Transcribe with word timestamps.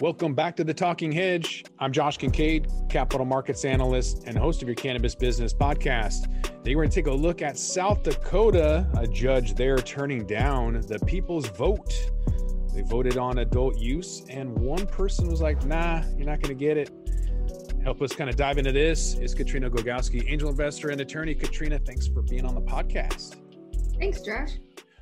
Welcome 0.00 0.32
back 0.32 0.56
to 0.56 0.64
the 0.64 0.72
Talking 0.72 1.12
Hedge. 1.12 1.62
I'm 1.78 1.92
Josh 1.92 2.16
Kincaid, 2.16 2.68
capital 2.88 3.26
markets 3.26 3.66
analyst 3.66 4.22
and 4.24 4.34
host 4.34 4.62
of 4.62 4.68
your 4.68 4.74
cannabis 4.74 5.14
business 5.14 5.52
podcast. 5.52 6.22
Today, 6.42 6.74
we're 6.74 6.84
going 6.84 6.88
to 6.88 6.94
take 6.94 7.06
a 7.06 7.12
look 7.12 7.42
at 7.42 7.58
South 7.58 8.02
Dakota, 8.02 8.88
a 8.96 9.06
judge 9.06 9.56
there 9.56 9.76
turning 9.76 10.26
down 10.26 10.80
the 10.80 10.98
people's 11.00 11.48
vote. 11.50 11.92
They 12.72 12.80
voted 12.80 13.18
on 13.18 13.40
adult 13.40 13.76
use, 13.76 14.24
and 14.30 14.56
one 14.56 14.86
person 14.86 15.28
was 15.28 15.42
like, 15.42 15.66
nah, 15.66 16.02
you're 16.16 16.26
not 16.26 16.40
going 16.40 16.56
to 16.56 16.64
get 16.64 16.78
it. 16.78 16.90
Help 17.84 18.00
us 18.00 18.14
kind 18.14 18.30
of 18.30 18.36
dive 18.36 18.56
into 18.56 18.72
this 18.72 19.18
is 19.18 19.34
Katrina 19.34 19.68
Gogowski, 19.68 20.26
angel 20.30 20.48
investor 20.48 20.88
and 20.88 21.02
attorney. 21.02 21.34
Katrina, 21.34 21.78
thanks 21.78 22.06
for 22.06 22.22
being 22.22 22.46
on 22.46 22.54
the 22.54 22.62
podcast. 22.62 23.36
Thanks, 23.98 24.22
Josh. 24.22 24.52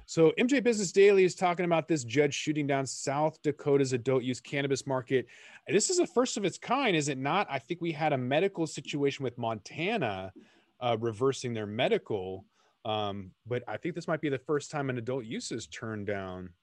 So, 0.08 0.32
MJ 0.38 0.64
Business 0.64 0.90
Daily 0.90 1.24
is 1.24 1.34
talking 1.34 1.66
about 1.66 1.86
this 1.86 2.02
judge 2.02 2.32
shooting 2.32 2.66
down 2.66 2.86
South 2.86 3.42
Dakota's 3.42 3.92
adult 3.92 4.22
use 4.22 4.40
cannabis 4.40 4.86
market. 4.86 5.26
This 5.68 5.90
is 5.90 5.98
a 5.98 6.06
first 6.06 6.38
of 6.38 6.46
its 6.46 6.56
kind, 6.56 6.96
is 6.96 7.08
it 7.08 7.18
not? 7.18 7.46
I 7.50 7.58
think 7.58 7.82
we 7.82 7.92
had 7.92 8.14
a 8.14 8.16
medical 8.16 8.66
situation 8.66 9.22
with 9.22 9.36
Montana 9.36 10.32
uh, 10.80 10.96
reversing 10.98 11.52
their 11.52 11.66
medical, 11.66 12.46
um, 12.86 13.32
but 13.46 13.62
I 13.68 13.76
think 13.76 13.94
this 13.94 14.08
might 14.08 14.22
be 14.22 14.30
the 14.30 14.38
first 14.38 14.70
time 14.70 14.88
an 14.88 14.96
adult 14.96 15.26
use 15.26 15.52
is 15.52 15.66
turned 15.66 16.06
down. 16.06 16.54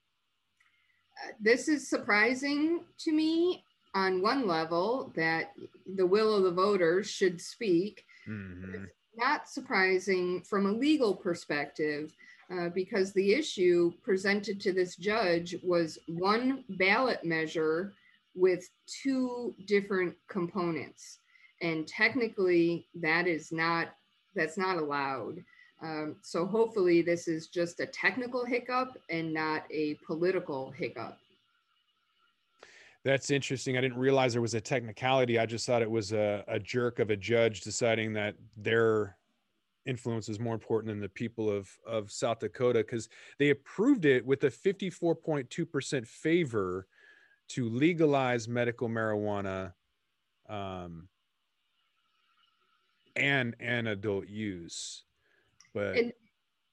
Uh, 1.23 1.34
this 1.39 1.67
is 1.67 1.88
surprising 1.88 2.86
to 3.02 3.12
me 3.12 3.64
on 3.94 4.23
one 4.23 4.48
level 4.48 5.14
that 5.16 5.52
the 5.95 6.08
will 6.08 6.34
of 6.34 6.45
the 6.45 6.52
voters 6.52 7.08
should 7.08 7.39
speak. 7.39 8.05
Mm-hmm. 8.27 8.86
Not 9.16 9.48
surprising 9.48 10.41
from 10.41 10.66
a 10.66 10.72
legal 10.72 11.14
perspective 11.14 12.12
uh, 12.52 12.70
because 12.70 13.12
the 13.13 13.34
issue 13.34 13.91
presented 14.04 14.59
to 14.62 14.72
this 14.72 14.95
judge 14.95 15.55
was 15.63 15.98
one 16.08 16.63
ballot 16.70 17.23
measure 17.23 17.94
with 18.36 18.70
two 19.03 19.56
different 19.66 20.16
components. 20.30 21.20
And 21.61 21.88
technically 21.88 22.88
that 22.95 23.28
is 23.28 23.52
not 23.52 23.89
that's 24.36 24.58
not 24.58 24.78
allowed. 24.78 25.44
Um, 25.81 26.17
so 26.22 26.45
hopefully 26.45 27.02
this 27.02 27.28
is 27.28 27.47
just 27.47 27.80
a 27.80 27.86
technical 27.86 28.45
hiccup 28.45 28.98
and 29.09 29.33
not 29.33 29.64
a 29.72 29.98
political 30.05 30.72
hiccup. 30.72 31.17
That's 33.05 33.30
interesting. 33.30 33.77
I 33.77 33.81
didn't 33.81 34.00
realize 34.00 34.33
there 34.33 34.42
was 34.42 34.55
a 34.55 34.61
technicality. 34.61 35.38
I 35.38 35.45
just 35.45 35.66
thought 35.66 35.81
it 35.81 35.89
was 35.89 36.11
a, 36.11 36.44
a 36.48 36.59
jerk 36.59 37.00
of 37.00 37.11
a 37.11 37.16
judge 37.16 37.61
deciding 37.61 38.14
that 38.14 38.36
their 38.58 39.16
influence 39.86 40.30
is 40.30 40.39
more 40.39 40.53
important 40.53 40.91
than 40.91 41.00
the 41.00 41.09
people 41.09 41.50
of 41.50 41.69
of 41.86 42.11
South 42.11 42.39
Dakota 42.39 42.80
because 42.80 43.09
they 43.39 43.52
approved 43.52 44.05
it 44.05 44.25
with 44.25 44.44
a 44.44 44.50
54.2% 44.50 46.08
favor 46.08 46.88
to 47.50 47.69
legalize 47.69 48.47
medical 48.47 48.89
marijuana 48.89 49.73
um, 50.50 51.08
and 53.16 53.55
and 53.59 53.88
adult 53.88 54.27
use. 54.27 55.03
But 55.73 55.97
and, 55.97 56.14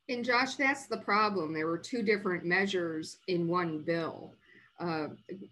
and 0.08 0.24
Josh, 0.24 0.54
that's 0.54 0.86
the 0.86 0.98
problem. 0.98 1.52
There 1.52 1.66
were 1.66 1.78
two 1.78 2.02
different 2.02 2.44
measures 2.44 3.18
in 3.28 3.48
one 3.48 3.80
bill. 3.80 4.34
Uh, 4.80 5.08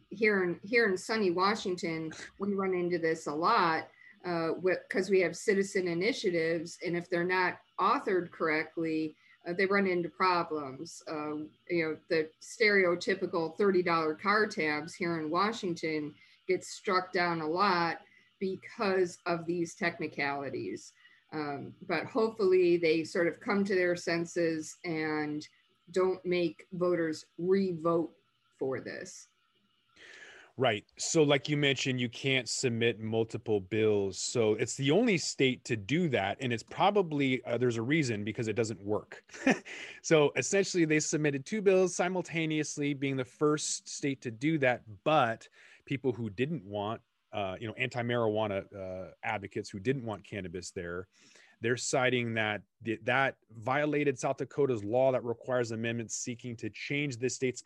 here 0.09 0.45
in 0.45 0.59
here 0.63 0.89
in 0.89 0.97
sunny 0.97 1.31
Washington, 1.31 2.13
we 2.39 2.55
run 2.55 2.75
into 2.75 2.99
this 2.99 3.27
a 3.27 3.35
lot 3.35 3.89
because 4.23 5.09
uh, 5.09 5.11
we 5.11 5.21
have 5.21 5.37
citizen 5.37 5.89
initiatives, 5.89 6.79
and 6.85 6.97
if 6.97 7.09
they're 7.09 7.25
not 7.25 7.59
authored 7.79 8.31
correctly, 8.31 9.15
uh, 9.49 9.53
they 9.53 9.67
run 9.67 9.87
into 9.87 10.09
problems. 10.09 11.03
Um, 11.09 11.49
you 11.69 11.85
know, 11.85 11.97
the 12.09 12.29
stereotypical 12.43 13.59
$30 13.59 14.21
car 14.21 14.47
tabs 14.47 14.95
here 14.95 15.19
in 15.19 15.31
Washington 15.31 16.15
get 16.47 16.65
struck 16.65 17.13
down 17.13 17.41
a 17.41 17.49
lot 17.49 17.99
because 18.39 19.19
of 19.27 19.47
these 19.47 19.75
technicalities. 19.75 20.93
Um, 21.33 21.73
but 21.87 22.05
hopefully 22.05 22.77
they 22.77 23.05
sort 23.05 23.29
of 23.29 23.41
come 23.41 23.65
to 23.65 23.75
their 23.75 23.95
senses 23.95 24.77
and 24.85 25.47
don't 25.93 26.25
make 26.25 26.67
voters 26.73 27.25
re-vote 27.39 28.11
for 28.59 28.81
this. 28.81 29.29
Right. 30.61 30.85
So, 30.99 31.23
like 31.23 31.49
you 31.49 31.57
mentioned, 31.57 31.99
you 31.99 32.11
can't 32.11 32.47
submit 32.47 33.01
multiple 33.01 33.61
bills. 33.61 34.19
So, 34.19 34.57
it's 34.57 34.77
the 34.77 34.91
only 34.91 35.17
state 35.17 35.65
to 35.65 35.75
do 35.75 36.07
that. 36.11 36.37
And 36.41 36.53
it's 36.53 36.63
probably, 36.63 37.43
uh, 37.47 37.57
there's 37.57 37.79
a 37.79 37.83
reason 37.83 38.25
because 38.25 38.47
it 38.47 38.57
doesn't 38.57 38.79
work. 38.79 39.25
so, 40.03 40.33
essentially, 40.37 40.85
they 40.85 41.01
submitted 41.01 41.47
two 41.47 41.63
bills 41.63 41.97
simultaneously, 41.97 42.93
being 42.93 43.17
the 43.17 43.25
first 43.25 43.89
state 43.89 44.21
to 44.21 44.31
do 44.31 44.59
that. 44.59 44.83
But 45.03 45.49
people 45.87 46.13
who 46.13 46.29
didn't 46.29 46.63
want, 46.67 47.01
uh, 47.33 47.57
you 47.59 47.67
know, 47.67 47.75
anti 47.79 48.03
marijuana 48.03 48.65
uh, 48.77 49.13
advocates 49.25 49.71
who 49.71 49.81
didn't 49.81 50.05
want 50.05 50.29
cannabis 50.29 50.73
there, 50.73 51.09
they're 51.61 51.77
citing 51.77 52.35
that 52.35 52.63
that 53.05 53.37
violated 53.59 54.19
South 54.19 54.39
Dakota's 54.39 54.83
law 54.83 55.13
that 55.13 55.25
requires 55.25 55.73
amendments 55.73 56.17
seeking 56.17 56.57
to 56.57 56.71
change 56.71 57.19
the 57.19 57.29
state's 57.29 57.63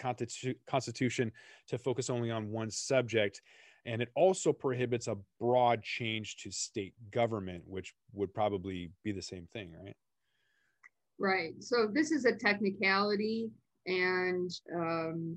constitution 0.67 1.31
to 1.69 1.79
focus 1.79 2.11
only 2.11 2.31
on 2.31 2.51
one 2.51 2.71
subject. 2.71 3.41
And 3.87 4.03
it 4.03 4.09
also 4.15 4.53
prohibits 4.53 5.09
a 5.09 5.17
broad 5.39 5.83
change 5.83 6.37
to 6.39 6.51
state 6.51 6.95
government, 7.11 7.63
which 7.67 7.95
would 8.13 8.33
probably 8.33 8.91
be 9.05 9.13
the 9.13 9.23
same 9.23 9.47
thing, 9.53 9.73
right? 9.85 9.95
Right. 11.19 11.53
So 11.61 11.89
this 11.93 12.11
is 12.11 12.25
a 12.25 12.35
technicality, 12.35 13.51
and 13.87 14.51
um, 14.75 15.37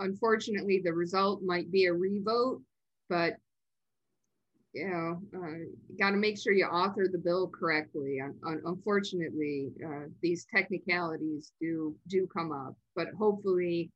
unfortunately, 0.00 0.80
the 0.84 0.92
result 0.92 1.42
might 1.42 1.70
be 1.70 1.84
a 1.84 1.92
revote, 1.92 2.60
but 3.08 3.36
you 4.76 4.88
know, 4.88 5.20
uh, 5.34 5.54
got 5.98 6.10
to 6.10 6.16
make 6.16 6.38
sure 6.38 6.52
you 6.52 6.66
author 6.66 7.08
the 7.10 7.18
bill 7.18 7.48
correctly. 7.48 8.18
unfortunately, 8.44 9.70
uh, 9.84 10.04
these 10.22 10.46
technicalities 10.54 11.52
do 11.60 11.96
do 12.08 12.26
come 12.26 12.52
up, 12.52 12.76
but 12.94 13.08
hopefully, 13.18 13.90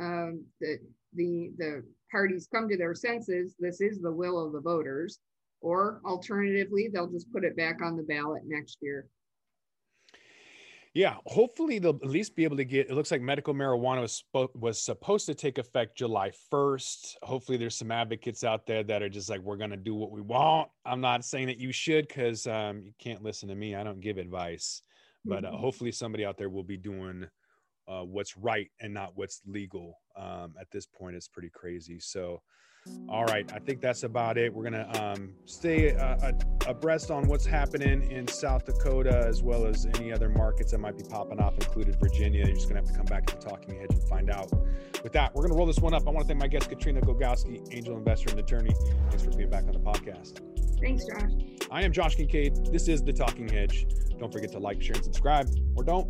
um, 0.00 0.44
the 0.60 0.78
the 1.14 1.52
the 1.58 1.82
parties 2.10 2.48
come 2.52 2.68
to 2.68 2.76
their 2.76 2.94
senses. 2.94 3.54
This 3.60 3.80
is 3.80 4.00
the 4.00 4.12
will 4.12 4.44
of 4.44 4.52
the 4.52 4.60
voters, 4.60 5.20
or 5.60 6.00
alternatively, 6.04 6.90
they'll 6.92 7.10
just 7.10 7.32
put 7.32 7.44
it 7.44 7.56
back 7.56 7.80
on 7.80 7.96
the 7.96 8.02
ballot 8.02 8.42
next 8.46 8.78
year. 8.82 9.06
Yeah, 10.96 11.16
hopefully 11.26 11.78
they'll 11.78 12.00
at 12.02 12.08
least 12.08 12.34
be 12.34 12.44
able 12.44 12.56
to 12.56 12.64
get. 12.64 12.88
It 12.88 12.94
looks 12.94 13.10
like 13.10 13.20
medical 13.20 13.52
marijuana 13.52 14.00
was 14.00 14.24
was 14.54 14.80
supposed 14.80 15.26
to 15.26 15.34
take 15.34 15.58
effect 15.58 15.98
July 15.98 16.32
first. 16.50 17.18
Hopefully, 17.22 17.58
there's 17.58 17.76
some 17.76 17.90
advocates 17.92 18.42
out 18.44 18.66
there 18.66 18.82
that 18.84 19.02
are 19.02 19.10
just 19.10 19.28
like, 19.28 19.42
we're 19.42 19.58
gonna 19.58 19.76
do 19.76 19.94
what 19.94 20.10
we 20.10 20.22
want. 20.22 20.70
I'm 20.86 21.02
not 21.02 21.22
saying 21.22 21.48
that 21.48 21.58
you 21.58 21.70
should, 21.70 22.08
because 22.08 22.46
um, 22.46 22.80
you 22.82 22.94
can't 22.98 23.22
listen 23.22 23.46
to 23.50 23.54
me. 23.54 23.74
I 23.74 23.84
don't 23.84 24.00
give 24.00 24.16
advice, 24.16 24.80
but 25.26 25.44
uh, 25.44 25.48
mm-hmm. 25.48 25.58
hopefully 25.58 25.92
somebody 25.92 26.24
out 26.24 26.38
there 26.38 26.48
will 26.48 26.64
be 26.64 26.78
doing 26.78 27.26
uh, 27.86 28.00
what's 28.00 28.34
right 28.38 28.70
and 28.80 28.94
not 28.94 29.12
what's 29.16 29.42
legal. 29.44 29.98
Um, 30.16 30.54
at 30.58 30.70
this 30.70 30.86
point, 30.86 31.14
it's 31.14 31.28
pretty 31.28 31.50
crazy. 31.50 32.00
So 32.00 32.40
all 33.08 33.24
right, 33.26 33.50
I 33.52 33.58
think 33.58 33.80
that's 33.80 34.02
about 34.02 34.38
it. 34.38 34.50
We're 34.52 34.64
gonna 34.64 34.90
um, 34.98 35.34
stay 35.44 35.94
uh, 35.94 36.32
abreast 36.66 37.10
on 37.10 37.26
what's 37.28 37.46
happening 37.46 38.10
in 38.10 38.26
South 38.28 38.64
Dakota 38.64 39.24
as 39.26 39.42
well 39.42 39.66
as 39.66 39.86
any 39.96 40.12
other 40.12 40.28
markets 40.28 40.72
that 40.72 40.78
might 40.78 40.96
be 40.96 41.04
popping 41.04 41.40
off, 41.40 41.54
included 41.54 41.96
Virginia. 42.00 42.44
You're 42.44 42.54
just 42.54 42.68
gonna 42.68 42.80
have 42.80 42.88
to 42.88 42.96
come 42.96 43.06
back 43.06 43.26
to 43.26 43.36
the 43.36 43.42
Talking 43.42 43.78
Hedge 43.78 43.90
and 43.90 44.02
find 44.04 44.30
out. 44.30 44.50
With 45.02 45.12
that, 45.12 45.34
we're 45.34 45.42
gonna 45.42 45.54
roll 45.54 45.66
this 45.66 45.78
one 45.78 45.94
up. 45.94 46.06
I 46.06 46.10
want 46.10 46.26
to 46.26 46.28
thank 46.28 46.40
my 46.40 46.48
guest 46.48 46.68
Katrina 46.68 47.00
Gogowski, 47.00 47.66
angel 47.74 47.96
investor 47.96 48.30
and 48.30 48.40
attorney. 48.40 48.74
Thanks 49.10 49.24
for 49.24 49.30
being 49.30 49.50
back 49.50 49.64
on 49.64 49.72
the 49.72 49.78
podcast. 49.78 50.40
Thanks, 50.80 51.04
Josh. 51.04 51.32
I 51.70 51.82
am 51.82 51.92
Josh 51.92 52.16
Kincaid. 52.16 52.66
This 52.72 52.88
is 52.88 53.02
the 53.02 53.12
Talking 53.12 53.48
Hedge. 53.48 53.86
Don't 54.18 54.32
forget 54.32 54.52
to 54.52 54.58
like, 54.58 54.82
share, 54.82 54.96
and 54.96 55.04
subscribe, 55.04 55.48
or 55.74 55.84
don't. 55.84 56.08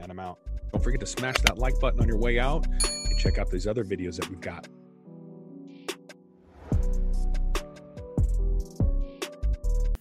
And 0.00 0.10
I'm 0.10 0.18
out. 0.18 0.38
Don't 0.72 0.82
forget 0.82 1.00
to 1.00 1.06
smash 1.06 1.36
that 1.38 1.58
like 1.58 1.78
button 1.80 2.00
on 2.00 2.08
your 2.08 2.18
way 2.18 2.38
out 2.38 2.66
and 2.66 3.18
check 3.18 3.38
out 3.38 3.50
these 3.50 3.66
other 3.66 3.84
videos 3.84 4.16
that 4.16 4.28
we've 4.28 4.40
got. 4.40 4.68